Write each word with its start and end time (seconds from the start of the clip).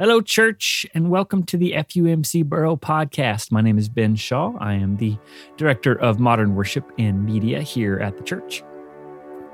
Hello, 0.00 0.20
church, 0.20 0.86
and 0.94 1.10
welcome 1.10 1.42
to 1.42 1.56
the 1.56 1.72
FUMC 1.72 2.44
Borough 2.44 2.76
podcast. 2.76 3.50
My 3.50 3.60
name 3.60 3.78
is 3.78 3.88
Ben 3.88 4.14
Shaw. 4.14 4.56
I 4.60 4.74
am 4.74 4.96
the 4.98 5.18
Director 5.56 5.92
of 5.92 6.20
Modern 6.20 6.54
Worship 6.54 6.88
and 7.00 7.26
Media 7.26 7.62
here 7.62 7.98
at 7.98 8.16
the 8.16 8.22
church. 8.22 8.62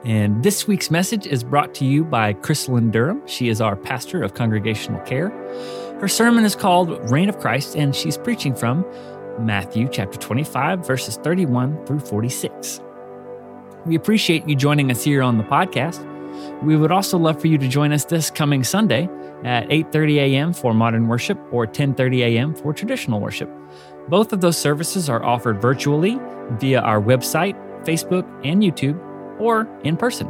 And 0.05 0.43
this 0.43 0.69
week's 0.69 0.91
message 0.91 1.27
is 1.27 1.43
brought 1.43 1.73
to 1.77 1.87
you 1.87 2.05
by 2.05 2.35
Chrislyn 2.35 2.93
Durham. 2.93 3.27
She 3.27 3.49
is 3.49 3.63
our 3.63 3.75
pastor 3.75 4.23
of 4.23 4.35
congregational 4.35 5.01
care. 5.07 5.31
Her 5.99 6.09
sermon 6.09 6.45
is 6.45 6.55
called 6.55 6.91
Reign 7.11 7.31
of 7.31 7.39
Christ, 7.39 7.75
and 7.75 7.97
she's 7.97 8.19
preaching 8.19 8.55
from 8.55 8.85
Matthew 9.39 9.89
chapter 9.91 10.19
25, 10.19 10.87
verses 10.87 11.17
31 11.17 11.87
through 11.87 12.01
46. 12.01 12.83
We 13.87 13.95
appreciate 13.95 14.47
you 14.47 14.57
joining 14.57 14.91
us 14.91 15.03
here 15.03 15.23
on 15.23 15.39
the 15.39 15.45
podcast. 15.45 16.07
We 16.63 16.77
would 16.77 16.93
also 16.93 17.19
love 17.19 17.41
for 17.41 17.47
you 17.47 17.59
to 17.59 17.69
join 17.69 17.93
us 17.93 18.05
this 18.05 18.31
coming 18.31 18.65
Sunday 18.65 19.09
at 19.45 19.69
8:30 19.69 20.17
a.m. 20.17 20.53
for 20.53 20.75
modern 20.75 21.09
worship 21.09 21.39
or 21.53 21.67
10:30 21.67 22.21
a.m. 22.23 22.55
for 22.55 22.73
traditional 22.73 23.21
worship. 23.21 23.51
Both 24.09 24.33
of 24.33 24.41
those 24.41 24.59
services 24.59 25.09
are 25.09 25.25
offered 25.25 25.61
virtually 25.61 26.19
via 26.59 26.81
our 26.81 27.01
website, 27.01 27.55
Facebook, 27.85 28.25
and 28.45 28.63
YouTube, 28.63 28.99
or 29.41 29.69
in 29.83 29.97
person. 29.97 30.29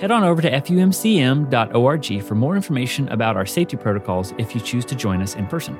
Head 0.00 0.10
on 0.10 0.24
over 0.24 0.42
to 0.42 0.50
fumcm.org 0.50 2.22
for 2.22 2.34
more 2.34 2.56
information 2.56 3.08
about 3.08 3.36
our 3.36 3.46
safety 3.46 3.76
protocols 3.76 4.32
if 4.38 4.54
you 4.54 4.60
choose 4.60 4.84
to 4.86 4.94
join 4.94 5.22
us 5.22 5.34
in 5.34 5.46
person. 5.46 5.78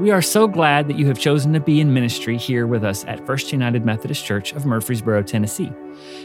We 0.00 0.10
are 0.10 0.22
so 0.22 0.48
glad 0.48 0.88
that 0.88 0.98
you 0.98 1.06
have 1.08 1.18
chosen 1.18 1.52
to 1.52 1.60
be 1.60 1.78
in 1.78 1.92
ministry 1.92 2.38
here 2.38 2.66
with 2.66 2.82
us 2.82 3.04
at 3.04 3.24
First 3.26 3.52
United 3.52 3.84
Methodist 3.84 4.24
Church 4.24 4.52
of 4.54 4.64
Murfreesboro, 4.64 5.22
Tennessee. 5.22 5.70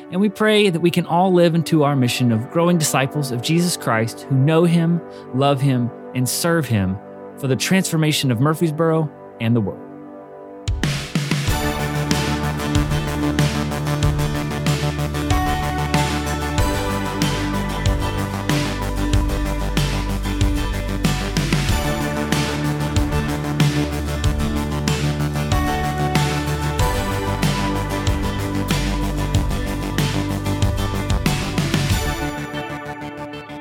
And 0.10 0.22
we 0.22 0.30
pray 0.30 0.70
that 0.70 0.80
we 0.80 0.90
can 0.90 1.06
all 1.06 1.34
live 1.34 1.54
into 1.54 1.84
our 1.84 1.96
mission 1.96 2.32
of 2.32 2.50
growing 2.50 2.78
disciples 2.78 3.32
of 3.32 3.42
Jesus 3.42 3.76
Christ 3.76 4.22
who 4.22 4.36
know 4.36 4.64
Him, 4.64 5.02
love 5.34 5.60
Him, 5.60 5.92
and 6.16 6.28
serve 6.28 6.66
Him 6.66 6.98
for 7.38 7.48
the 7.48 7.58
transformation 7.58 8.32
of 8.32 8.40
Murfreesboro 8.40 9.12
and 9.42 9.54
the 9.54 9.62
world. 9.62 9.87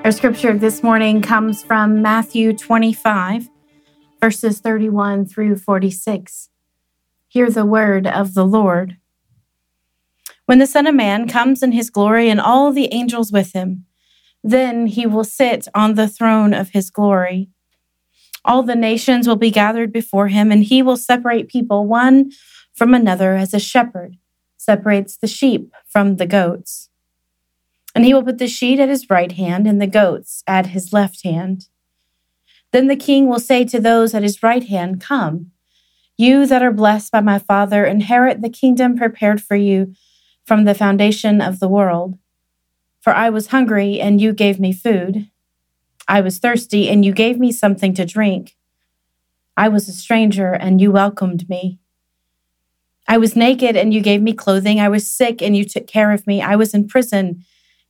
Our 0.06 0.12
scripture 0.12 0.56
this 0.56 0.84
morning 0.84 1.20
comes 1.20 1.64
from 1.64 2.00
Matthew 2.00 2.52
25, 2.52 3.48
verses 4.20 4.60
31 4.60 5.26
through 5.26 5.56
46. 5.56 6.48
Hear 7.26 7.50
the 7.50 7.66
word 7.66 8.06
of 8.06 8.34
the 8.34 8.46
Lord. 8.46 8.98
When 10.44 10.60
the 10.60 10.66
Son 10.68 10.86
of 10.86 10.94
Man 10.94 11.26
comes 11.26 11.60
in 11.60 11.72
his 11.72 11.90
glory 11.90 12.28
and 12.28 12.40
all 12.40 12.70
the 12.70 12.88
angels 12.94 13.32
with 13.32 13.52
him, 13.52 13.86
then 14.44 14.86
he 14.86 15.06
will 15.06 15.24
sit 15.24 15.66
on 15.74 15.96
the 15.96 16.06
throne 16.06 16.54
of 16.54 16.68
his 16.68 16.88
glory. 16.88 17.48
All 18.44 18.62
the 18.62 18.76
nations 18.76 19.26
will 19.26 19.34
be 19.34 19.50
gathered 19.50 19.92
before 19.92 20.28
him, 20.28 20.52
and 20.52 20.62
he 20.62 20.82
will 20.82 20.96
separate 20.96 21.48
people 21.48 21.84
one 21.84 22.30
from 22.72 22.94
another 22.94 23.34
as 23.34 23.52
a 23.52 23.58
shepherd 23.58 24.18
separates 24.56 25.16
the 25.16 25.26
sheep 25.26 25.72
from 25.88 26.14
the 26.14 26.26
goats. 26.26 26.90
And 27.96 28.04
he 28.04 28.12
will 28.12 28.22
put 28.22 28.36
the 28.36 28.46
sheep 28.46 28.78
at 28.78 28.90
his 28.90 29.08
right 29.08 29.32
hand 29.32 29.66
and 29.66 29.80
the 29.80 29.86
goats 29.86 30.44
at 30.46 30.66
his 30.66 30.92
left 30.92 31.24
hand. 31.24 31.66
Then 32.70 32.88
the 32.88 32.94
king 32.94 33.26
will 33.26 33.40
say 33.40 33.64
to 33.64 33.80
those 33.80 34.12
at 34.12 34.22
his 34.22 34.42
right 34.42 34.62
hand, 34.62 35.00
Come, 35.00 35.52
you 36.18 36.44
that 36.44 36.62
are 36.62 36.72
blessed 36.72 37.10
by 37.10 37.22
my 37.22 37.38
Father, 37.38 37.86
inherit 37.86 38.42
the 38.42 38.50
kingdom 38.50 38.98
prepared 38.98 39.42
for 39.42 39.56
you 39.56 39.94
from 40.44 40.64
the 40.64 40.74
foundation 40.74 41.40
of 41.40 41.58
the 41.58 41.68
world. 41.68 42.18
For 43.00 43.14
I 43.14 43.30
was 43.30 43.46
hungry, 43.46 43.98
and 43.98 44.20
you 44.20 44.34
gave 44.34 44.60
me 44.60 44.74
food. 44.74 45.30
I 46.06 46.20
was 46.20 46.36
thirsty, 46.36 46.90
and 46.90 47.02
you 47.02 47.12
gave 47.12 47.38
me 47.38 47.50
something 47.50 47.94
to 47.94 48.04
drink. 48.04 48.58
I 49.56 49.68
was 49.68 49.88
a 49.88 49.92
stranger, 49.92 50.52
and 50.52 50.82
you 50.82 50.92
welcomed 50.92 51.48
me. 51.48 51.78
I 53.08 53.16
was 53.16 53.36
naked, 53.36 53.74
and 53.74 53.94
you 53.94 54.02
gave 54.02 54.20
me 54.20 54.34
clothing. 54.34 54.80
I 54.80 54.90
was 54.90 55.10
sick, 55.10 55.40
and 55.40 55.56
you 55.56 55.64
took 55.64 55.86
care 55.86 56.12
of 56.12 56.26
me. 56.26 56.42
I 56.42 56.56
was 56.56 56.74
in 56.74 56.86
prison 56.86 57.42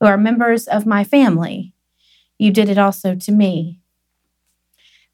who 0.00 0.06
are 0.06 0.16
members 0.16 0.66
of 0.66 0.86
my 0.86 1.04
family. 1.04 1.74
You 2.38 2.50
did 2.50 2.68
it 2.68 2.78
also 2.78 3.14
to 3.14 3.32
me. 3.32 3.78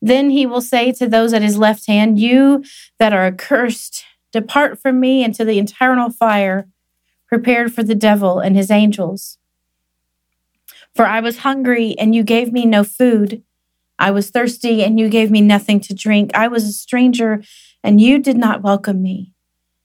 Then 0.01 0.31
he 0.31 0.47
will 0.47 0.61
say 0.61 0.93
to 0.93 1.09
those 1.09 1.33
at 1.33 1.43
his 1.43 1.59
left 1.59 1.87
hand, 1.87 2.21
You 2.21 2.65
that 2.99 3.13
are 3.13 3.27
accursed, 3.27 4.05
depart 4.33 4.79
from 4.79 5.01
me 5.01 5.25
into 5.25 5.45
the 5.45 5.59
eternal 5.59 6.11
fire 6.11 6.69
prepared 7.27 7.75
for 7.75 7.83
the 7.83 7.95
devil 7.95 8.39
and 8.39 8.57
his 8.57 8.71
angels. 8.71 9.39
For 10.95 11.05
I 11.05 11.21
was 11.21 11.39
hungry, 11.39 11.95
and 11.99 12.15
you 12.15 12.23
gave 12.23 12.53
me 12.53 12.65
no 12.65 12.85
food. 12.85 13.43
I 13.99 14.11
was 14.11 14.31
thirsty, 14.31 14.85
and 14.85 14.99
you 15.01 15.09
gave 15.09 15.31
me 15.31 15.41
nothing 15.41 15.81
to 15.81 15.95
drink. 15.95 16.31
I 16.35 16.49
was 16.49 16.65
a 16.65 16.73
stranger, 16.73 17.43
and 17.83 18.01
you 18.01 18.19
did 18.19 18.37
not 18.37 18.63
welcome 18.63 19.03
me. 19.03 19.33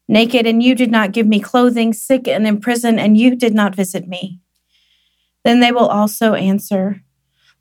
Naked, 0.08 0.46
and 0.46 0.62
you 0.62 0.76
did 0.76 0.92
not 0.92 1.14
give 1.14 1.28
me 1.28 1.40
clothing. 1.40 1.94
Sick 1.94 2.28
and 2.28 2.46
in 2.46 2.60
prison, 2.60 3.00
and 3.00 3.18
you 3.18 3.36
did 3.36 3.54
not 3.54 3.76
visit 3.76 4.08
me. 4.08 4.41
Then 5.44 5.60
they 5.60 5.72
will 5.72 5.88
also 5.88 6.34
answer, 6.34 7.02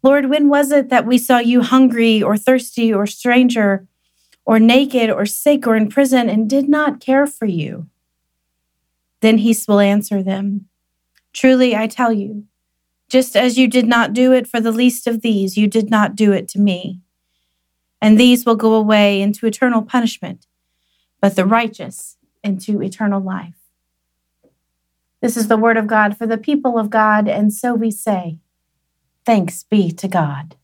Lord, 0.02 0.30
when 0.30 0.48
was 0.48 0.70
it 0.70 0.88
that 0.88 1.06
we 1.06 1.18
saw 1.18 1.38
you 1.38 1.62
hungry 1.62 2.22
or 2.22 2.36
thirsty 2.36 2.92
or 2.92 3.06
stranger 3.06 3.86
or 4.44 4.58
naked 4.58 5.10
or 5.10 5.26
sick 5.26 5.66
or 5.66 5.76
in 5.76 5.88
prison 5.88 6.28
and 6.28 6.48
did 6.48 6.68
not 6.68 7.00
care 7.00 7.26
for 7.26 7.46
you? 7.46 7.88
Then 9.20 9.38
he 9.38 9.56
will 9.68 9.80
answer 9.80 10.22
them, 10.22 10.66
Truly 11.32 11.76
I 11.76 11.86
tell 11.86 12.12
you, 12.12 12.44
just 13.08 13.36
as 13.36 13.58
you 13.58 13.68
did 13.68 13.86
not 13.86 14.12
do 14.12 14.32
it 14.32 14.46
for 14.46 14.60
the 14.60 14.72
least 14.72 15.06
of 15.06 15.20
these, 15.20 15.56
you 15.56 15.66
did 15.66 15.90
not 15.90 16.16
do 16.16 16.32
it 16.32 16.48
to 16.48 16.58
me. 16.58 17.00
And 18.00 18.18
these 18.18 18.46
will 18.46 18.56
go 18.56 18.74
away 18.74 19.20
into 19.20 19.46
eternal 19.46 19.82
punishment, 19.82 20.46
but 21.20 21.36
the 21.36 21.44
righteous 21.44 22.16
into 22.42 22.80
eternal 22.82 23.20
life. 23.20 23.59
This 25.20 25.36
is 25.36 25.48
the 25.48 25.56
word 25.56 25.76
of 25.76 25.86
God 25.86 26.16
for 26.16 26.26
the 26.26 26.38
people 26.38 26.78
of 26.78 26.88
God, 26.90 27.28
and 27.28 27.52
so 27.52 27.74
we 27.74 27.90
say, 27.90 28.38
Thanks 29.26 29.64
be 29.64 29.92
to 29.92 30.08
God. 30.08 30.56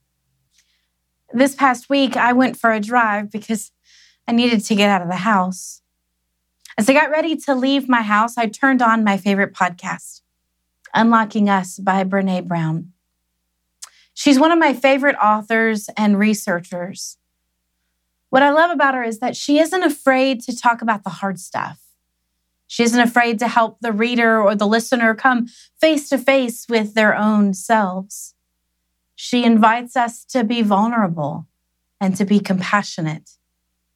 This 1.33 1.55
past 1.55 1.91
week, 1.91 2.17
I 2.17 2.33
went 2.33 2.59
for 2.59 2.73
a 2.73 2.81
drive 2.81 3.31
because 3.31 3.71
I 4.27 4.33
needed 4.33 4.65
to 4.65 4.75
get 4.75 4.89
out 4.89 5.03
of 5.03 5.09
the 5.09 5.17
house. 5.17 5.83
As 6.79 6.89
I 6.89 6.95
got 6.95 7.11
ready 7.11 7.37
to 7.37 7.55
leave 7.55 7.89
my 7.89 8.03
house, 8.03 8.39
I 8.39 8.47
turned 8.47 8.81
on 8.81 9.05
my 9.05 9.19
favorite 9.19 9.53
podcast, 9.53 10.23
Unlocking 10.95 11.49
Us 11.51 11.79
by 11.79 12.05
Brene 12.05 12.47
Brown. 12.47 12.93
She's 14.15 14.39
one 14.39 14.53
of 14.53 14.59
my 14.59 14.73
favorite 14.73 15.17
authors 15.17 15.91
and 15.97 16.19
researchers. 16.19 17.19
What 18.31 18.43
I 18.43 18.51
love 18.51 18.71
about 18.71 18.95
her 18.95 19.05
is 19.05 19.19
that 19.19 19.37
she 19.37 19.59
isn't 19.59 19.83
afraid 19.83 20.41
to 20.43 20.57
talk 20.57 20.81
about 20.81 21.05
the 21.05 21.11
hard 21.11 21.39
stuff. 21.39 21.86
She 22.67 22.83
isn't 22.83 23.01
afraid 23.01 23.39
to 23.39 23.49
help 23.49 23.79
the 23.81 23.93
reader 23.93 24.43
or 24.43 24.55
the 24.55 24.67
listener 24.67 25.15
come 25.15 25.47
face 25.81 26.09
to 26.09 26.19
face 26.19 26.67
with 26.69 26.95
their 26.95 27.17
own 27.17 27.55
selves. 27.55 28.35
She 29.15 29.45
invites 29.45 29.97
us 29.97 30.25
to 30.27 30.45
be 30.45 30.63
vulnerable 30.63 31.47
and 32.01 32.17
to 32.17 32.25
be 32.25 32.41
compassionate, 32.41 33.31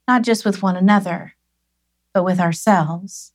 not 0.09 0.23
just 0.23 0.45
with 0.45 0.63
one 0.63 0.77
another, 0.77 1.35
but 2.15 2.25
with 2.25 2.41
ourselves. 2.41 3.33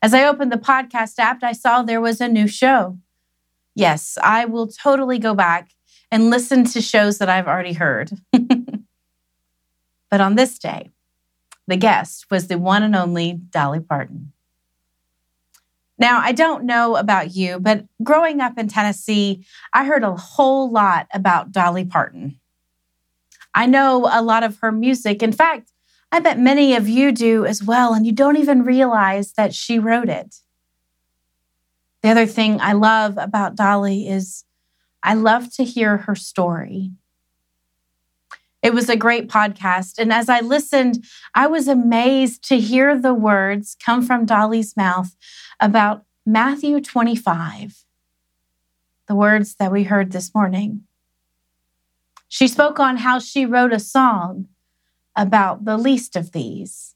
As 0.00 0.14
I 0.14 0.24
opened 0.24 0.52
the 0.52 0.58
podcast 0.58 1.18
app, 1.18 1.42
I 1.42 1.52
saw 1.52 1.82
there 1.82 2.00
was 2.00 2.20
a 2.20 2.28
new 2.28 2.46
show. 2.46 2.98
Yes, 3.74 4.16
I 4.22 4.44
will 4.44 4.68
totally 4.68 5.18
go 5.18 5.34
back 5.34 5.70
and 6.10 6.30
listen 6.30 6.64
to 6.64 6.80
shows 6.80 7.18
that 7.18 7.28
I've 7.28 7.48
already 7.48 7.72
heard. 7.72 8.12
but 10.10 10.20
on 10.20 10.36
this 10.36 10.58
day, 10.58 10.90
the 11.68 11.76
guest 11.76 12.26
was 12.30 12.48
the 12.48 12.58
one 12.58 12.82
and 12.82 12.96
only 12.96 13.34
Dolly 13.34 13.78
Parton. 13.78 14.32
Now, 15.98 16.20
I 16.20 16.32
don't 16.32 16.64
know 16.64 16.96
about 16.96 17.36
you, 17.36 17.60
but 17.60 17.84
growing 18.02 18.40
up 18.40 18.56
in 18.56 18.68
Tennessee, 18.68 19.44
I 19.72 19.84
heard 19.84 20.02
a 20.02 20.14
whole 20.14 20.70
lot 20.70 21.08
about 21.12 21.52
Dolly 21.52 21.84
Parton. 21.84 22.40
I 23.54 23.66
know 23.66 24.08
a 24.10 24.22
lot 24.22 24.44
of 24.44 24.58
her 24.60 24.72
music. 24.72 25.22
In 25.22 25.32
fact, 25.32 25.72
I 26.10 26.20
bet 26.20 26.38
many 26.38 26.74
of 26.74 26.88
you 26.88 27.12
do 27.12 27.44
as 27.44 27.62
well, 27.62 27.92
and 27.92 28.06
you 28.06 28.12
don't 28.12 28.38
even 28.38 28.62
realize 28.62 29.32
that 29.32 29.54
she 29.54 29.78
wrote 29.78 30.08
it. 30.08 30.36
The 32.02 32.10
other 32.10 32.26
thing 32.26 32.60
I 32.60 32.72
love 32.72 33.18
about 33.18 33.56
Dolly 33.56 34.08
is 34.08 34.44
I 35.02 35.14
love 35.14 35.52
to 35.54 35.64
hear 35.64 35.98
her 35.98 36.14
story. 36.14 36.92
It 38.62 38.74
was 38.74 38.88
a 38.88 38.96
great 38.96 39.28
podcast. 39.28 39.98
And 39.98 40.12
as 40.12 40.28
I 40.28 40.40
listened, 40.40 41.04
I 41.34 41.46
was 41.46 41.68
amazed 41.68 42.42
to 42.48 42.58
hear 42.58 42.98
the 42.98 43.14
words 43.14 43.76
come 43.84 44.02
from 44.02 44.26
Dolly's 44.26 44.76
mouth 44.76 45.14
about 45.60 46.04
Matthew 46.26 46.80
25, 46.80 47.84
the 49.06 49.14
words 49.14 49.54
that 49.56 49.72
we 49.72 49.84
heard 49.84 50.12
this 50.12 50.34
morning. 50.34 50.82
She 52.28 52.48
spoke 52.48 52.78
on 52.78 52.98
how 52.98 53.18
she 53.18 53.46
wrote 53.46 53.72
a 53.72 53.80
song 53.80 54.48
about 55.16 55.64
the 55.64 55.78
least 55.78 56.16
of 56.16 56.32
these. 56.32 56.94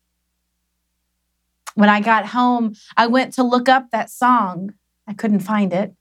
When 1.75 1.89
I 1.89 2.01
got 2.01 2.27
home, 2.27 2.75
I 2.97 3.07
went 3.07 3.33
to 3.35 3.43
look 3.43 3.69
up 3.69 3.91
that 3.91 4.11
song. 4.11 4.75
I 5.09 5.15
couldn't 5.15 5.41
find 5.41 5.73
it. 5.73 5.95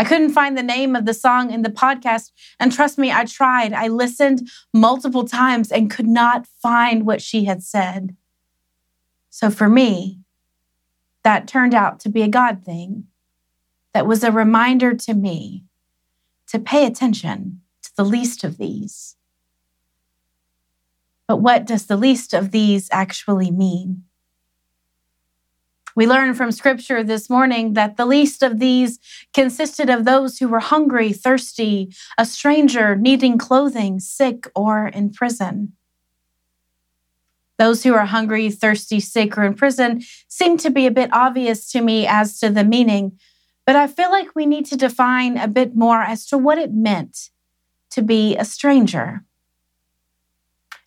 I 0.00 0.04
couldn't 0.04 0.32
find 0.32 0.56
the 0.56 0.62
name 0.62 0.96
of 0.96 1.04
the 1.04 1.12
song 1.12 1.50
in 1.50 1.60
the 1.60 1.68
podcast. 1.68 2.30
And 2.58 2.72
trust 2.72 2.96
me, 2.96 3.12
I 3.12 3.26
tried. 3.26 3.74
I 3.74 3.88
listened 3.88 4.48
multiple 4.72 5.28
times 5.28 5.70
and 5.70 5.90
could 5.90 6.06
not 6.06 6.46
find 6.46 7.04
what 7.04 7.20
she 7.20 7.44
had 7.44 7.62
said. 7.62 8.16
So 9.28 9.50
for 9.50 9.68
me, 9.68 10.20
that 11.22 11.46
turned 11.46 11.74
out 11.74 12.00
to 12.00 12.08
be 12.08 12.22
a 12.22 12.28
God 12.28 12.64
thing. 12.64 13.08
That 13.92 14.06
was 14.06 14.24
a 14.24 14.32
reminder 14.32 14.94
to 14.94 15.12
me 15.12 15.64
to 16.46 16.58
pay 16.58 16.86
attention 16.86 17.60
to 17.82 17.90
the 17.94 18.04
least 18.04 18.42
of 18.42 18.56
these. 18.56 19.16
But 21.28 21.42
what 21.42 21.66
does 21.66 21.84
the 21.84 21.98
least 21.98 22.32
of 22.32 22.52
these 22.52 22.88
actually 22.90 23.50
mean? 23.50 24.04
We 25.96 26.06
learn 26.06 26.34
from 26.34 26.52
scripture 26.52 27.02
this 27.02 27.28
morning 27.28 27.74
that 27.74 27.96
the 27.96 28.06
least 28.06 28.42
of 28.42 28.58
these 28.58 28.98
consisted 29.34 29.90
of 29.90 30.04
those 30.04 30.38
who 30.38 30.48
were 30.48 30.60
hungry, 30.60 31.12
thirsty, 31.12 31.92
a 32.16 32.24
stranger, 32.24 32.96
needing 32.96 33.38
clothing, 33.38 34.00
sick, 34.00 34.48
or 34.54 34.88
in 34.88 35.10
prison. 35.10 35.72
Those 37.58 37.82
who 37.82 37.94
are 37.94 38.06
hungry, 38.06 38.50
thirsty, 38.50 39.00
sick, 39.00 39.36
or 39.36 39.44
in 39.44 39.54
prison 39.54 40.02
seem 40.28 40.56
to 40.58 40.70
be 40.70 40.86
a 40.86 40.90
bit 40.90 41.10
obvious 41.12 41.70
to 41.72 41.82
me 41.82 42.06
as 42.06 42.38
to 42.40 42.48
the 42.48 42.64
meaning, 42.64 43.18
but 43.66 43.76
I 43.76 43.86
feel 43.86 44.10
like 44.10 44.34
we 44.34 44.46
need 44.46 44.66
to 44.66 44.76
define 44.76 45.36
a 45.36 45.46
bit 45.46 45.76
more 45.76 46.00
as 46.00 46.26
to 46.28 46.38
what 46.38 46.58
it 46.58 46.72
meant 46.72 47.30
to 47.90 48.02
be 48.02 48.36
a 48.36 48.44
stranger. 48.44 49.24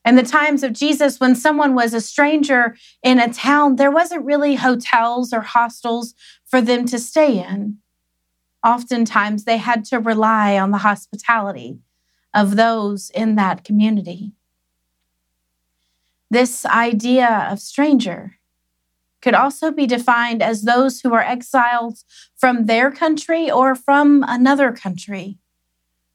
In 0.06 0.16
the 0.16 0.24
times 0.24 0.64
of 0.64 0.74
Jesus, 0.74 1.20
when 1.20 1.34
someone 1.34 1.76
was 1.76 1.94
a 1.94 2.02
stranger 2.02 2.76
in 3.02 3.20
a 3.20 3.34
town, 3.34 3.78
there 3.78 3.92
wasn't 3.92 4.26
really 4.26 4.56
hotels 4.56 5.32
or 5.32 5.42
hostels 5.42 6.14
for 6.46 6.60
them 6.60 6.86
to 6.88 7.00
stay 7.00 7.40
in. 7.40 7.78
Oftentimes, 8.66 9.46
they 9.46 9.58
had 9.58 9.86
to 9.86 10.00
rely 10.00 10.58
on 10.58 10.72
the 10.72 10.80
hospitality 10.80 11.80
of 12.34 12.56
those 12.56 13.12
in 13.12 13.36
that 13.36 13.64
community. 13.64 14.34
This 16.30 16.66
idea 16.66 17.48
of 17.50 17.60
stranger 17.60 18.38
could 19.22 19.34
also 19.34 19.72
be 19.72 19.88
defined 19.88 20.42
as 20.42 20.64
those 20.64 21.00
who 21.00 21.14
are 21.14 21.22
exiled 21.22 22.00
from 22.36 22.66
their 22.66 22.92
country 22.92 23.50
or 23.50 23.74
from 23.74 24.26
another 24.28 24.74
country, 24.74 25.38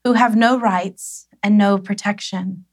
who 0.03 0.13
have 0.13 0.35
no 0.35 0.59
rights 0.59 1.27
and 1.41 1.57
no 1.57 1.77
protection. 1.77 2.65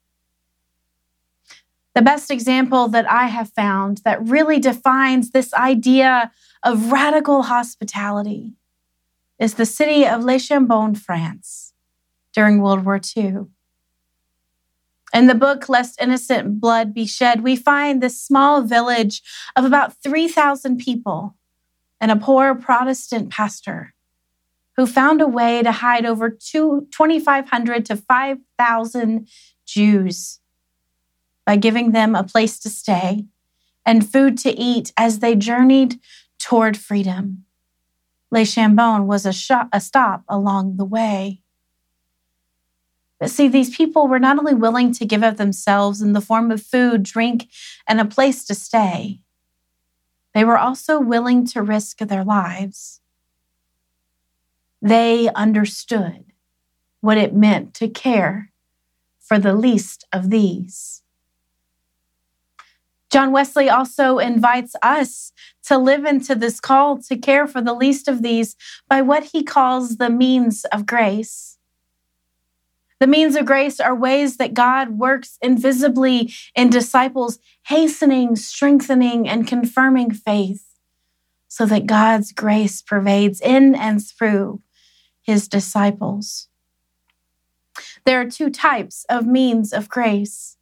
The 1.96 2.02
best 2.02 2.30
example 2.30 2.88
that 2.88 3.10
I 3.10 3.28
have 3.28 3.54
found 3.54 4.02
that 4.04 4.22
really 4.28 4.60
defines 4.60 5.30
this 5.30 5.54
idea 5.54 6.30
of 6.62 6.92
radical 6.92 7.44
hospitality 7.44 8.52
is 9.38 9.54
the 9.54 9.64
city 9.64 10.06
of 10.06 10.22
Les 10.22 10.46
Chambon, 10.46 10.94
France, 10.94 11.72
during 12.34 12.60
World 12.60 12.84
War 12.84 13.00
II. 13.16 13.46
In 15.14 15.26
the 15.26 15.34
book, 15.34 15.70
Lest 15.70 15.98
Innocent 15.98 16.60
Blood 16.60 16.92
Be 16.92 17.06
Shed, 17.06 17.42
we 17.42 17.56
find 17.56 18.02
this 18.02 18.20
small 18.20 18.60
village 18.60 19.22
of 19.56 19.64
about 19.64 19.94
3,000 20.02 20.76
people 20.76 21.34
and 21.98 22.10
a 22.10 22.16
poor 22.16 22.54
Protestant 22.54 23.30
pastor 23.30 23.94
who 24.76 24.84
found 24.84 25.22
a 25.22 25.26
way 25.26 25.62
to 25.62 25.72
hide 25.72 26.04
over 26.04 26.28
2,500 26.28 27.86
to 27.86 27.96
5,000 27.96 29.28
Jews 29.64 30.40
by 31.46 31.56
giving 31.56 31.92
them 31.92 32.14
a 32.14 32.24
place 32.24 32.58
to 32.58 32.68
stay 32.68 33.24
and 33.86 34.10
food 34.10 34.36
to 34.36 34.50
eat 34.50 34.92
as 34.96 35.20
they 35.20 35.36
journeyed 35.36 36.00
toward 36.38 36.76
freedom. 36.76 37.44
Les 38.30 38.52
Chambon 38.52 39.06
was 39.06 39.24
a, 39.24 39.68
a 39.72 39.80
stop 39.80 40.24
along 40.28 40.76
the 40.76 40.84
way. 40.84 41.40
But 43.18 43.30
see, 43.30 43.48
these 43.48 43.74
people 43.74 44.08
were 44.08 44.18
not 44.18 44.38
only 44.38 44.52
willing 44.52 44.92
to 44.94 45.06
give 45.06 45.22
of 45.22 45.36
themselves 45.38 46.02
in 46.02 46.12
the 46.12 46.20
form 46.20 46.50
of 46.50 46.60
food, 46.60 47.02
drink, 47.02 47.48
and 47.88 48.00
a 48.00 48.04
place 48.04 48.44
to 48.46 48.54
stay, 48.54 49.20
they 50.34 50.44
were 50.44 50.58
also 50.58 51.00
willing 51.00 51.46
to 51.46 51.62
risk 51.62 51.98
their 51.98 52.24
lives. 52.24 53.00
They 54.82 55.30
understood 55.34 56.26
what 57.00 57.16
it 57.16 57.34
meant 57.34 57.72
to 57.74 57.88
care 57.88 58.52
for 59.18 59.38
the 59.38 59.54
least 59.54 60.04
of 60.12 60.28
these. 60.28 61.02
John 63.10 63.32
Wesley 63.32 63.68
also 63.68 64.18
invites 64.18 64.74
us 64.82 65.32
to 65.64 65.78
live 65.78 66.04
into 66.04 66.34
this 66.34 66.60
call 66.60 66.98
to 67.02 67.16
care 67.16 67.46
for 67.46 67.60
the 67.60 67.74
least 67.74 68.08
of 68.08 68.22
these 68.22 68.56
by 68.88 69.02
what 69.02 69.24
he 69.24 69.42
calls 69.42 69.96
the 69.96 70.10
means 70.10 70.64
of 70.66 70.86
grace. 70.86 71.58
The 72.98 73.06
means 73.06 73.36
of 73.36 73.44
grace 73.44 73.78
are 73.78 73.94
ways 73.94 74.38
that 74.38 74.54
God 74.54 74.98
works 74.98 75.38
invisibly 75.42 76.32
in 76.54 76.70
disciples, 76.70 77.38
hastening, 77.66 78.36
strengthening, 78.36 79.28
and 79.28 79.46
confirming 79.46 80.12
faith 80.12 80.64
so 81.48 81.66
that 81.66 81.86
God's 81.86 82.32
grace 82.32 82.82
pervades 82.82 83.40
in 83.40 83.74
and 83.74 84.04
through 84.04 84.62
his 85.22 85.48
disciples. 85.48 86.48
There 88.04 88.20
are 88.20 88.30
two 88.30 88.50
types 88.50 89.04
of 89.08 89.26
means 89.26 89.72
of 89.72 89.88
grace. 89.88 90.55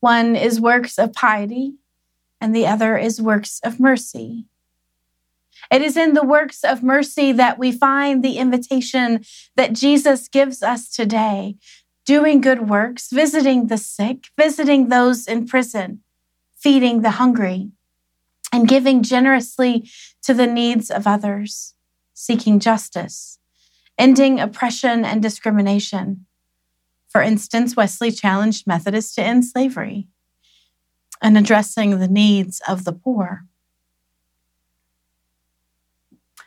One 0.00 0.36
is 0.36 0.60
works 0.60 0.98
of 0.98 1.12
piety, 1.12 1.74
and 2.40 2.54
the 2.54 2.66
other 2.66 2.96
is 2.96 3.20
works 3.20 3.60
of 3.64 3.80
mercy. 3.80 4.44
It 5.70 5.82
is 5.82 5.96
in 5.96 6.14
the 6.14 6.24
works 6.24 6.62
of 6.64 6.82
mercy 6.82 7.32
that 7.32 7.58
we 7.58 7.72
find 7.72 8.22
the 8.22 8.38
invitation 8.38 9.24
that 9.56 9.72
Jesus 9.72 10.28
gives 10.28 10.62
us 10.62 10.88
today 10.88 11.56
doing 12.06 12.40
good 12.40 12.70
works, 12.70 13.10
visiting 13.10 13.66
the 13.66 13.76
sick, 13.76 14.28
visiting 14.38 14.88
those 14.88 15.26
in 15.26 15.46
prison, 15.46 16.00
feeding 16.56 17.02
the 17.02 17.12
hungry, 17.12 17.70
and 18.50 18.66
giving 18.66 19.02
generously 19.02 19.90
to 20.22 20.32
the 20.32 20.46
needs 20.46 20.90
of 20.90 21.06
others, 21.06 21.74
seeking 22.14 22.60
justice, 22.60 23.38
ending 23.98 24.40
oppression 24.40 25.04
and 25.04 25.20
discrimination, 25.20 26.24
for 27.08 27.22
instance, 27.22 27.74
Wesley 27.74 28.10
challenged 28.10 28.66
Methodists 28.66 29.14
to 29.14 29.22
end 29.22 29.44
slavery 29.44 30.08
and 31.22 31.36
addressing 31.36 31.98
the 31.98 32.08
needs 32.08 32.60
of 32.68 32.84
the 32.84 32.92
poor. 32.92 33.44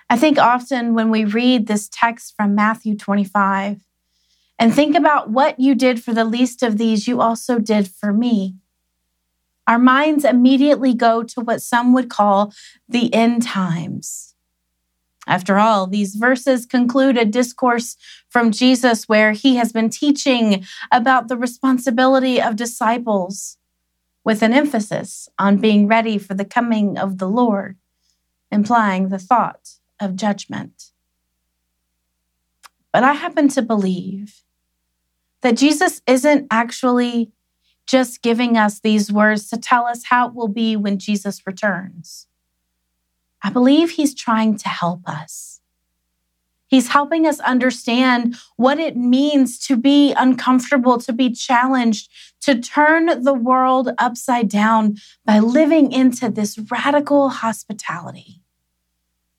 I 0.10 0.18
think 0.18 0.38
often 0.38 0.94
when 0.94 1.10
we 1.10 1.24
read 1.26 1.68
this 1.68 1.90
text 1.92 2.36
from 2.36 2.54
Matthew 2.54 2.96
25 2.96 3.82
and 4.60 4.74
think 4.74 4.96
about 4.96 5.30
what 5.30 5.60
you 5.60 5.74
did 5.74 6.04
for 6.04 6.14
the 6.14 6.26
least 6.26 6.62
of 6.62 6.78
these, 6.78 7.08
you 7.08 7.22
also 7.22 7.60
did 7.60 7.88
for 7.88 8.14
me, 8.14 8.56
our 9.68 9.80
minds 9.80 10.26
immediately 10.26 10.94
go 10.94 11.24
to 11.24 11.42
what 11.42 11.62
some 11.62 11.94
would 11.94 12.10
call 12.10 12.54
the 12.88 13.14
end 13.14 13.42
times 13.42 14.31
after 15.32 15.58
all, 15.58 15.88
these 15.88 16.16
verses 16.16 16.66
conclude 16.66 17.18
a 17.18 17.24
discourse 17.24 17.96
from 18.28 18.52
Jesus 18.52 19.08
where 19.08 19.32
he 19.32 19.56
has 19.56 19.72
been 19.72 19.90
teaching 19.90 20.66
about 20.92 21.30
the 21.30 21.38
responsibility 21.38 22.42
of 22.42 22.58
disciples 22.58 23.58
with 24.26 24.42
an 24.42 24.52
emphasis 24.52 25.30
on 25.40 25.56
being 25.56 25.88
ready 25.88 26.18
for 26.18 26.34
the 26.34 26.44
coming 26.44 26.98
of 26.98 27.18
the 27.18 27.30
Lord, 27.30 27.78
implying 28.52 29.08
the 29.08 29.18
thought 29.18 29.70
of 30.02 30.18
judgment. 30.18 30.92
But 32.92 33.06
I 33.06 33.14
happen 33.14 33.48
to 33.50 33.62
believe 33.62 34.44
that 35.44 35.56
Jesus 35.56 36.02
isn't 36.08 36.48
actually 36.52 37.32
just 37.88 38.22
giving 38.22 38.58
us 38.58 38.82
these 38.82 39.14
words 39.14 39.50
to 39.52 39.58
tell 39.58 39.86
us 39.86 40.04
how 40.10 40.28
it 40.28 40.36
will 40.36 40.50
be 40.50 40.76
when 40.76 41.00
Jesus 41.00 41.48
returns. 41.48 42.28
I 43.44 43.50
believe 43.50 43.92
he's 43.92 44.14
trying 44.14 44.58
to 44.58 44.70
help 44.70 45.08
us. 45.08 45.62
He's 46.68 46.88
helping 46.88 47.28
us 47.28 47.42
understand 47.42 48.38
what 48.56 48.80
it 48.80 48.96
means 48.96 49.60
to 49.68 49.76
be 49.76 50.14
uncomfortable, 50.14 51.00
to 51.00 51.12
be 51.12 51.32
challenged, 51.32 52.10
to 52.42 52.62
turn 52.62 53.24
the 53.24 53.34
world 53.34 53.90
upside 53.98 54.48
down 54.48 54.96
by 55.26 55.40
living 55.40 55.92
into 55.92 56.30
this 56.30 56.58
radical 56.58 57.30
hospitality. 57.30 58.42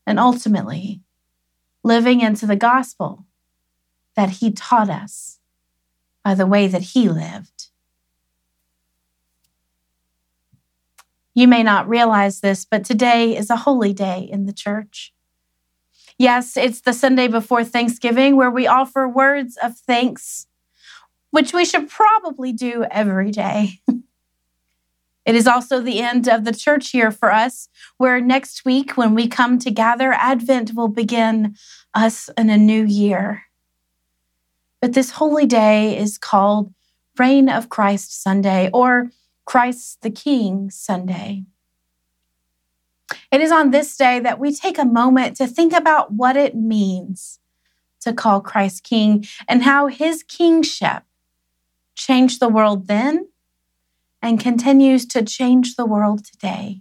And 0.06 0.18
ultimately, 0.18 1.00
living 1.82 2.20
into 2.20 2.46
the 2.46 2.56
gospel 2.56 3.24
that 4.14 4.28
he 4.28 4.50
taught 4.50 4.90
us 4.90 5.38
by 6.22 6.34
the 6.34 6.46
way 6.46 6.66
that 6.66 6.82
he 6.82 7.08
lived. 7.08 7.61
You 11.34 11.48
may 11.48 11.62
not 11.62 11.88
realize 11.88 12.40
this, 12.40 12.64
but 12.64 12.84
today 12.84 13.36
is 13.36 13.48
a 13.48 13.56
holy 13.56 13.92
day 13.92 14.28
in 14.30 14.46
the 14.46 14.52
church. 14.52 15.14
Yes, 16.18 16.56
it's 16.56 16.82
the 16.82 16.92
Sunday 16.92 17.26
before 17.26 17.64
Thanksgiving 17.64 18.36
where 18.36 18.50
we 18.50 18.66
offer 18.66 19.08
words 19.08 19.56
of 19.62 19.76
thanks, 19.76 20.46
which 21.30 21.52
we 21.52 21.64
should 21.64 21.88
probably 21.88 22.52
do 22.52 22.84
every 22.90 23.30
day. 23.30 23.80
it 25.24 25.34
is 25.34 25.46
also 25.46 25.80
the 25.80 26.00
end 26.00 26.28
of 26.28 26.44
the 26.44 26.52
church 26.52 26.92
year 26.92 27.10
for 27.10 27.32
us, 27.32 27.68
where 27.96 28.20
next 28.20 28.64
week, 28.66 28.96
when 28.96 29.14
we 29.14 29.26
come 29.26 29.58
to 29.58 29.70
gather, 29.70 30.12
Advent 30.12 30.74
will 30.74 30.88
begin 30.88 31.56
us 31.94 32.28
in 32.36 32.50
a 32.50 32.58
new 32.58 32.84
year. 32.84 33.44
But 34.82 34.92
this 34.92 35.12
holy 35.12 35.46
day 35.46 35.96
is 35.96 36.18
called 36.18 36.74
Reign 37.18 37.48
of 37.48 37.68
Christ 37.68 38.22
Sunday 38.22 38.68
or 38.72 39.10
Christ 39.44 40.02
the 40.02 40.10
King 40.10 40.70
Sunday. 40.70 41.44
It 43.30 43.40
is 43.40 43.52
on 43.52 43.70
this 43.70 43.96
day 43.96 44.20
that 44.20 44.38
we 44.38 44.54
take 44.54 44.78
a 44.78 44.84
moment 44.84 45.36
to 45.36 45.46
think 45.46 45.72
about 45.72 46.12
what 46.12 46.36
it 46.36 46.54
means 46.54 47.40
to 48.00 48.12
call 48.12 48.40
Christ 48.40 48.84
King 48.84 49.24
and 49.48 49.62
how 49.62 49.86
his 49.86 50.22
kingship 50.22 51.04
changed 51.94 52.40
the 52.40 52.48
world 52.48 52.88
then 52.88 53.28
and 54.20 54.38
continues 54.40 55.04
to 55.06 55.22
change 55.22 55.76
the 55.76 55.86
world 55.86 56.24
today. 56.24 56.80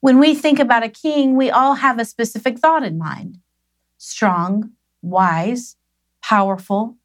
When 0.00 0.18
we 0.18 0.34
think 0.34 0.58
about 0.58 0.82
a 0.82 0.88
king, 0.88 1.34
we 1.34 1.50
all 1.50 1.74
have 1.76 1.98
a 1.98 2.04
specific 2.04 2.58
thought 2.58 2.82
in 2.82 2.98
mind 2.98 3.38
strong, 3.96 4.72
wise, 5.00 5.76
powerful, 6.22 6.96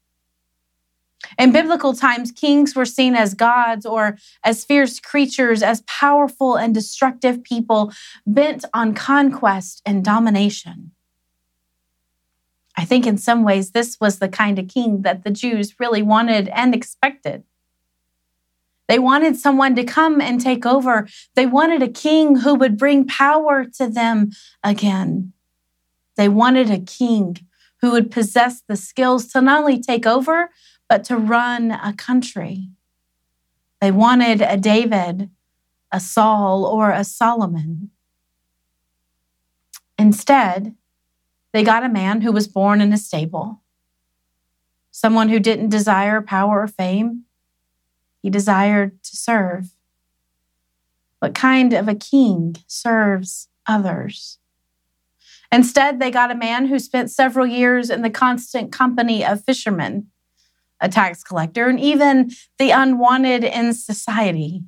in 1.38 1.52
biblical 1.52 1.94
times, 1.94 2.32
kings 2.32 2.74
were 2.74 2.84
seen 2.84 3.14
as 3.14 3.34
gods 3.34 3.86
or 3.86 4.18
as 4.44 4.64
fierce 4.64 5.00
creatures, 5.00 5.62
as 5.62 5.82
powerful 5.82 6.56
and 6.56 6.74
destructive 6.74 7.42
people 7.44 7.92
bent 8.26 8.64
on 8.74 8.94
conquest 8.94 9.82
and 9.86 10.04
domination. 10.04 10.92
I 12.76 12.84
think 12.84 13.06
in 13.06 13.18
some 13.18 13.44
ways, 13.44 13.72
this 13.72 13.98
was 14.00 14.18
the 14.18 14.28
kind 14.28 14.58
of 14.58 14.68
king 14.68 15.02
that 15.02 15.24
the 15.24 15.30
Jews 15.30 15.78
really 15.78 16.02
wanted 16.02 16.48
and 16.48 16.74
expected. 16.74 17.44
They 18.88 18.98
wanted 18.98 19.36
someone 19.36 19.76
to 19.76 19.84
come 19.84 20.20
and 20.20 20.40
take 20.40 20.66
over. 20.66 21.06
They 21.36 21.46
wanted 21.46 21.82
a 21.82 21.88
king 21.88 22.36
who 22.36 22.54
would 22.56 22.76
bring 22.76 23.06
power 23.06 23.64
to 23.76 23.86
them 23.86 24.30
again. 24.64 25.32
They 26.16 26.28
wanted 26.28 26.70
a 26.70 26.80
king 26.80 27.38
who 27.80 27.90
would 27.92 28.10
possess 28.10 28.62
the 28.66 28.76
skills 28.76 29.26
to 29.28 29.40
not 29.40 29.60
only 29.60 29.80
take 29.80 30.06
over, 30.06 30.50
but 30.88 31.04
to 31.04 31.16
run 31.16 31.70
a 31.70 31.94
country. 31.96 32.68
They 33.80 33.90
wanted 33.90 34.42
a 34.42 34.56
David, 34.56 35.30
a 35.90 36.00
Saul, 36.00 36.64
or 36.66 36.90
a 36.90 37.04
Solomon. 37.04 37.90
Instead, 39.98 40.74
they 41.52 41.62
got 41.62 41.84
a 41.84 41.88
man 41.88 42.20
who 42.20 42.32
was 42.32 42.48
born 42.48 42.80
in 42.80 42.92
a 42.92 42.98
stable, 42.98 43.62
someone 44.90 45.28
who 45.28 45.38
didn't 45.40 45.68
desire 45.68 46.20
power 46.20 46.62
or 46.62 46.68
fame. 46.68 47.24
He 48.22 48.28
desired 48.28 49.02
to 49.04 49.16
serve. 49.16 49.70
What 51.20 51.34
kind 51.34 51.72
of 51.72 51.88
a 51.88 51.94
king 51.94 52.56
serves 52.66 53.48
others? 53.66 54.39
Instead, 55.52 55.98
they 55.98 56.10
got 56.10 56.30
a 56.30 56.36
man 56.36 56.66
who 56.66 56.78
spent 56.78 57.10
several 57.10 57.46
years 57.46 57.90
in 57.90 58.02
the 58.02 58.10
constant 58.10 58.70
company 58.70 59.24
of 59.24 59.44
fishermen 59.44 60.06
a 60.80 60.88
tax 60.88 61.22
collector, 61.22 61.68
and 61.68 61.78
even 61.78 62.30
the 62.58 62.70
unwanted 62.70 63.44
in 63.44 63.74
society. 63.74 64.62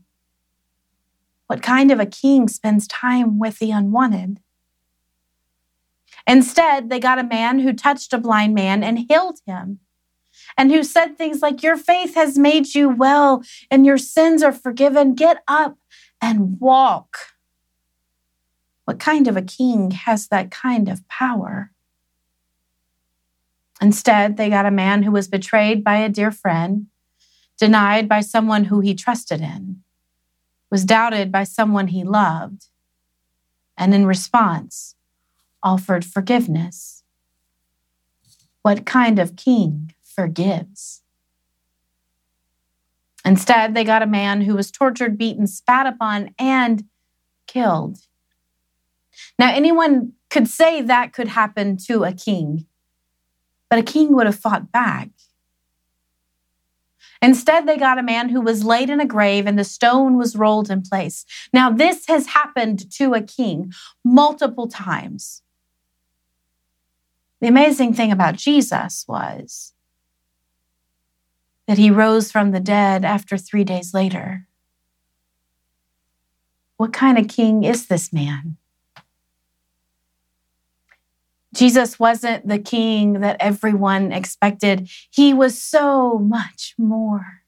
What 1.47 1.62
kind 1.62 1.91
of 1.91 2.01
a 2.01 2.07
king 2.07 2.49
spends 2.49 2.87
time 2.87 3.39
with 3.39 3.59
the 3.59 3.71
unwanted? 3.71 4.41
Instead, 6.27 6.89
they 6.89 7.01
got 7.01 7.19
a 7.19 7.25
man 7.25 7.61
who 7.61 7.73
touched 7.73 8.12
a 8.12 8.19
blind 8.19 8.55
man 8.55 8.85
and 8.85 8.99
healed 8.99 9.41
him, 9.47 9.81
and 10.57 10.71
who 10.71 10.83
said 10.83 11.17
things 11.17 11.43
like, 11.43 11.62
Your 11.62 11.77
faith 11.77 12.15
has 12.15 12.39
made 12.39 12.75
you 12.75 12.89
well, 12.89 13.43
and 13.71 13.87
your 13.87 13.99
sins 13.99 14.43
are 14.43 14.53
forgiven. 14.53 15.15
Get 15.15 15.43
up 15.49 15.79
and 16.21 16.61
walk. 16.61 17.17
What 18.85 18.99
kind 18.99 19.29
of 19.29 19.37
a 19.37 19.43
king 19.43 19.93
has 19.93 20.29
that 20.29 20.51
kind 20.51 20.89
of 20.89 21.07
power? 21.09 21.71
Instead, 23.81 24.37
they 24.37 24.49
got 24.49 24.67
a 24.67 24.71
man 24.71 25.03
who 25.03 25.12
was 25.12 25.29
betrayed 25.29 25.83
by 25.83 25.97
a 25.97 26.09
dear 26.09 26.31
friend, 26.31 26.87
denied 27.59 28.09
by 28.09 28.21
someone 28.21 28.65
who 28.65 28.81
he 28.81 28.95
trusted 28.95 29.41
in, 29.41 29.83
was 30.71 30.85
doubted 30.85 31.31
by 31.31 31.45
someone 31.45 31.89
he 31.89 32.05
loved, 32.05 32.67
and 33.77 33.95
in 33.95 34.07
response, 34.07 34.95
offered 35.62 36.05
forgiveness. 36.05 37.03
What 38.62 38.87
kind 38.87 39.19
of 39.19 39.37
king 39.37 39.95
forgives? 40.03 41.03
Instead, 43.25 43.75
they 43.75 43.85
got 43.85 44.03
a 44.03 44.07
man 44.07 44.43
who 44.43 44.55
was 44.55 44.71
tortured, 44.71 45.17
beaten, 45.17 45.47
spat 45.47 45.87
upon, 45.87 46.35
and 46.39 46.85
killed. 47.47 47.99
Now, 49.39 49.53
anyone 49.53 50.12
could 50.31 50.49
say 50.49 50.83
that 50.83 51.12
could 51.12 51.29
happen 51.29 51.77
to 51.89 52.05
a 52.05 52.12
king 52.12 52.67
but 53.73 53.79
a 53.79 53.83
king 53.83 54.12
would 54.12 54.27
have 54.27 54.39
fought 54.39 54.71
back. 54.71 55.09
Instead, 57.23 57.67
they 57.67 57.79
got 57.79 57.99
a 57.99 58.03
man 58.03 58.29
who 58.29 58.43
was 58.43 58.65
laid 58.65 58.91
in 58.91 59.01
a 59.01 59.07
grave 59.07 59.47
and 59.47 59.59
the 59.59 59.65
stone 59.65 60.19
was 60.19 60.37
rolled 60.37 60.71
in 60.71 60.83
place. 60.83 61.25
Now, 61.55 61.71
this 61.71 62.07
has 62.07 62.27
happened 62.27 62.93
to 62.97 63.15
a 63.15 63.23
king 63.23 63.73
multiple 64.05 64.69
times. 64.69 65.41
The 67.41 67.49
amazing 67.49 67.95
thing 67.95 68.12
about 68.12 68.37
Jesus 68.37 69.07
was 69.09 69.73
that 71.67 71.79
he 71.79 71.91
rose 71.91 72.31
from 72.31 72.51
the 72.51 72.61
dead 72.61 73.07
after 73.07 73.39
three 73.39 73.65
days 73.65 73.95
later. 73.95 74.47
What 76.77 76.93
kind 76.93 77.17
of 77.17 77.27
king 77.27 77.65
is 77.65 77.87
this 77.87 78.12
man? 78.12 78.59
Jesus 81.54 81.99
wasn't 81.99 82.49
the 82.49 82.59
king 82.59 83.21
that 83.21 83.37
everyone 83.40 84.12
expected. 84.12 84.88
He 85.11 85.35
was 85.35 85.61
so 85.61 86.18
much 86.18 86.75
more. 86.78 87.42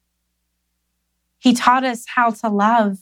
He 1.38 1.54
taught 1.54 1.84
us 1.84 2.04
how 2.14 2.30
to 2.30 2.48
love. 2.48 2.98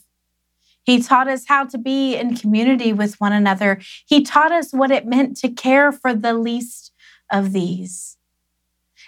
He 0.85 1.01
taught 1.01 1.29
us 1.29 1.45
how 1.47 1.65
to 1.67 1.79
be 1.79 2.17
in 2.17 2.37
community 2.37 2.93
with 2.93 3.21
one 3.21 3.33
another. 3.33 3.81
He 4.07 4.23
taught 4.23 4.53
us 4.53 4.73
what 4.73 4.91
it 4.91 5.07
meant 5.07 5.37
to 5.39 5.49
care 5.49 5.93
for 5.93 6.13
the 6.15 6.35
least 6.35 6.93
of 7.31 7.53
these. 7.53 8.17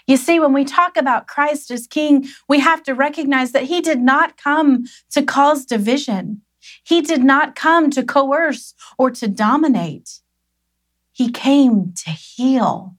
You 0.06 0.16
see, 0.16 0.38
when 0.38 0.52
we 0.52 0.64
talk 0.64 0.96
about 0.96 1.26
Christ 1.26 1.70
as 1.70 1.86
King, 1.86 2.26
we 2.48 2.60
have 2.60 2.82
to 2.84 2.92
recognize 2.92 3.52
that 3.52 3.64
He 3.64 3.80
did 3.80 4.00
not 4.00 4.36
come 4.36 4.84
to 5.10 5.22
cause 5.22 5.64
division. 5.64 6.42
He 6.84 7.00
did 7.00 7.24
not 7.24 7.54
come 7.54 7.90
to 7.90 8.02
coerce 8.02 8.74
or 8.98 9.10
to 9.12 9.28
dominate. 9.28 10.20
He 11.14 11.30
came 11.30 11.94
to 12.04 12.10
heal. 12.10 12.96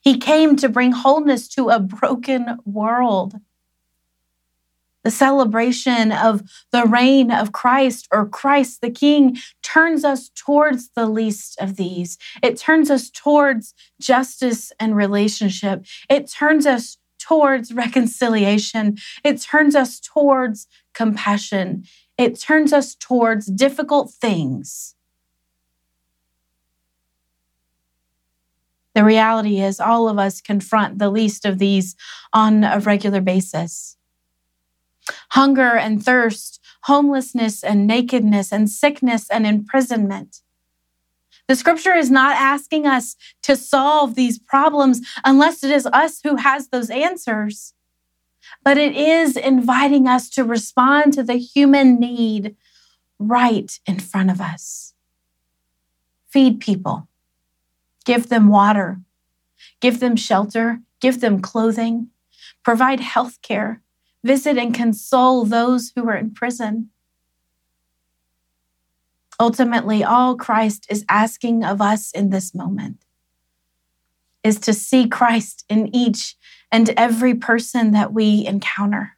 He 0.00 0.18
came 0.18 0.54
to 0.56 0.68
bring 0.68 0.92
wholeness 0.92 1.48
to 1.48 1.68
a 1.68 1.80
broken 1.80 2.58
world. 2.64 3.34
The 5.02 5.10
celebration 5.10 6.12
of 6.12 6.42
the 6.70 6.84
reign 6.84 7.32
of 7.32 7.52
Christ 7.52 8.06
or 8.12 8.28
Christ 8.28 8.82
the 8.82 8.90
King 8.90 9.36
turns 9.62 10.04
us 10.04 10.30
towards 10.36 10.90
the 10.94 11.06
least 11.06 11.60
of 11.60 11.74
these. 11.76 12.18
It 12.40 12.56
turns 12.56 12.88
us 12.88 13.10
towards 13.10 13.74
justice 14.00 14.72
and 14.78 14.94
relationship. 14.94 15.86
It 16.08 16.30
turns 16.30 16.66
us 16.66 16.98
towards 17.18 17.72
reconciliation. 17.74 18.98
It 19.24 19.40
turns 19.40 19.74
us 19.74 19.98
towards 19.98 20.68
compassion. 20.94 21.84
It 22.16 22.38
turns 22.38 22.72
us 22.72 22.94
towards 22.94 23.46
difficult 23.46 24.12
things 24.12 24.94
The 28.94 29.04
reality 29.04 29.60
is, 29.60 29.78
all 29.80 30.08
of 30.08 30.18
us 30.18 30.40
confront 30.40 30.98
the 30.98 31.10
least 31.10 31.44
of 31.44 31.58
these 31.58 31.94
on 32.32 32.64
a 32.64 32.80
regular 32.80 33.20
basis. 33.20 33.96
Hunger 35.30 35.76
and 35.76 36.04
thirst, 36.04 36.60
homelessness 36.82 37.62
and 37.62 37.86
nakedness, 37.86 38.52
and 38.52 38.68
sickness 38.68 39.30
and 39.30 39.46
imprisonment. 39.46 40.42
The 41.46 41.56
scripture 41.56 41.94
is 41.94 42.10
not 42.10 42.36
asking 42.36 42.86
us 42.86 43.16
to 43.42 43.56
solve 43.56 44.14
these 44.14 44.38
problems 44.38 45.00
unless 45.24 45.64
it 45.64 45.70
is 45.72 45.86
us 45.86 46.20
who 46.22 46.36
has 46.36 46.68
those 46.68 46.90
answers, 46.90 47.74
but 48.62 48.78
it 48.78 48.96
is 48.96 49.36
inviting 49.36 50.06
us 50.06 50.30
to 50.30 50.44
respond 50.44 51.12
to 51.14 51.24
the 51.24 51.34
human 51.34 51.98
need 51.98 52.54
right 53.18 53.80
in 53.84 53.98
front 53.98 54.30
of 54.30 54.40
us. 54.40 54.94
Feed 56.28 56.60
people, 56.60 57.08
give 58.10 58.28
them 58.28 58.48
water, 58.48 59.00
give 59.78 60.00
them 60.00 60.16
shelter, 60.16 60.80
give 61.00 61.20
them 61.20 61.40
clothing, 61.40 62.08
provide 62.64 62.98
health 62.98 63.40
care, 63.40 63.80
visit 64.24 64.58
and 64.58 64.74
console 64.74 65.44
those 65.44 65.92
who 65.94 66.08
are 66.08 66.16
in 66.16 66.34
prison. 66.34 66.90
Ultimately, 69.38 70.02
all 70.02 70.34
Christ 70.34 70.88
is 70.90 71.04
asking 71.08 71.62
of 71.62 71.80
us 71.80 72.10
in 72.10 72.30
this 72.30 72.52
moment 72.52 73.04
is 74.42 74.58
to 74.58 74.72
see 74.72 75.06
Christ 75.06 75.64
in 75.68 75.94
each 75.94 76.34
and 76.72 76.90
every 76.96 77.36
person 77.36 77.92
that 77.92 78.12
we 78.12 78.44
encounter. 78.44 79.16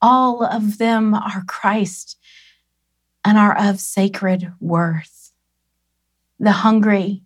All 0.00 0.42
of 0.42 0.78
them 0.78 1.12
are 1.12 1.44
Christ 1.46 2.16
and 3.22 3.36
are 3.36 3.54
of 3.54 3.80
sacred 3.80 4.54
worth. 4.60 5.27
The 6.38 6.52
hungry, 6.52 7.22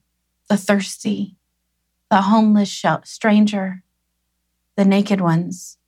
the 0.49 0.57
thirsty, 0.57 1.37
the 2.11 2.23
homeless 2.23 2.85
stranger, 3.05 3.83
the 4.77 4.85
naked 4.85 5.21
ones, 5.21 5.79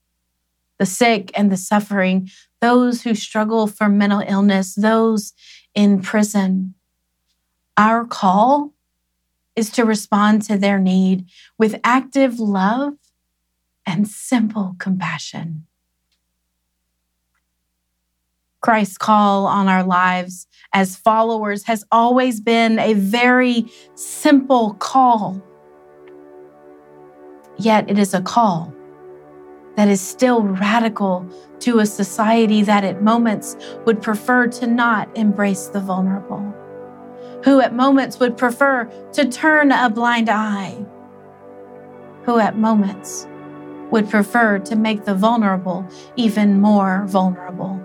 the 0.78 0.86
sick 0.86 1.30
and 1.34 1.50
the 1.50 1.56
suffering, 1.56 2.28
those 2.60 3.02
who 3.02 3.14
struggle 3.14 3.66
for 3.66 3.88
mental 3.88 4.22
illness, 4.26 4.74
those 4.74 5.32
in 5.74 6.00
prison. 6.02 6.74
Our 7.76 8.04
call 8.04 8.72
is 9.56 9.70
to 9.70 9.84
respond 9.84 10.42
to 10.42 10.58
their 10.58 10.78
need 10.78 11.26
with 11.58 11.80
active 11.84 12.38
love 12.40 12.94
and 13.86 14.08
simple 14.08 14.76
compassion. 14.78 15.66
Christ's 18.64 18.96
call 18.96 19.44
on 19.44 19.68
our 19.68 19.84
lives 19.84 20.46
as 20.72 20.96
followers 20.96 21.64
has 21.64 21.84
always 21.92 22.40
been 22.40 22.78
a 22.78 22.94
very 22.94 23.66
simple 23.94 24.72
call. 24.76 25.38
Yet 27.58 27.90
it 27.90 27.98
is 27.98 28.14
a 28.14 28.22
call 28.22 28.72
that 29.76 29.88
is 29.88 30.00
still 30.00 30.44
radical 30.44 31.28
to 31.58 31.80
a 31.80 31.84
society 31.84 32.62
that 32.62 32.84
at 32.84 33.02
moments 33.02 33.54
would 33.84 34.00
prefer 34.00 34.46
to 34.46 34.66
not 34.66 35.14
embrace 35.14 35.66
the 35.66 35.80
vulnerable, 35.80 36.40
who 37.44 37.60
at 37.60 37.74
moments 37.74 38.18
would 38.18 38.38
prefer 38.38 38.86
to 39.12 39.28
turn 39.28 39.72
a 39.72 39.90
blind 39.90 40.30
eye, 40.30 40.86
who 42.22 42.38
at 42.38 42.56
moments 42.56 43.26
would 43.90 44.08
prefer 44.08 44.58
to 44.60 44.74
make 44.74 45.04
the 45.04 45.14
vulnerable 45.14 45.86
even 46.16 46.58
more 46.62 47.04
vulnerable. 47.06 47.83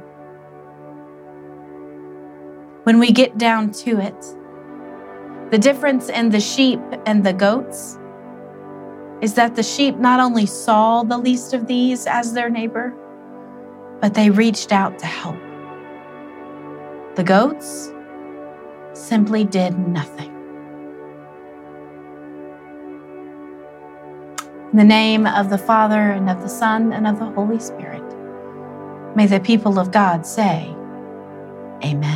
When 2.83 2.99
we 2.99 3.11
get 3.11 3.37
down 3.37 3.71
to 3.83 3.99
it, 3.99 4.35
the 5.51 5.57
difference 5.57 6.09
in 6.09 6.29
the 6.29 6.39
sheep 6.39 6.79
and 7.05 7.25
the 7.25 7.33
goats 7.33 7.97
is 9.21 9.33
that 9.33 9.55
the 9.55 9.63
sheep 9.63 9.97
not 9.97 10.19
only 10.19 10.45
saw 10.45 11.03
the 11.03 11.17
least 11.17 11.53
of 11.53 11.67
these 11.67 12.07
as 12.07 12.33
their 12.33 12.49
neighbor, 12.49 12.93
but 13.99 14.13
they 14.13 14.29
reached 14.29 14.71
out 14.71 14.97
to 14.99 15.05
help. 15.05 15.37
The 17.15 17.23
goats 17.23 17.91
simply 18.93 19.43
did 19.43 19.77
nothing. 19.77 20.33
In 24.71 24.77
the 24.77 24.83
name 24.83 25.25
of 25.25 25.49
the 25.49 25.57
Father, 25.57 26.11
and 26.11 26.29
of 26.29 26.41
the 26.41 26.47
Son, 26.47 26.93
and 26.93 27.07
of 27.07 27.17
the 27.17 27.25
Holy 27.25 27.59
Spirit, 27.59 28.03
may 29.15 29.25
the 29.25 29.39
people 29.39 29.79
of 29.79 29.91
God 29.91 30.25
say, 30.25 30.73
Amen. 31.83 32.08